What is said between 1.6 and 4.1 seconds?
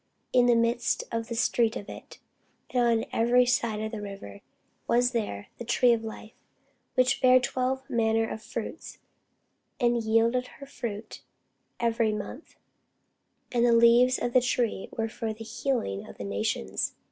of it, and on either side of the